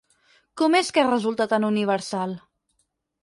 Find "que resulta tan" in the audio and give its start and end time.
0.95-1.67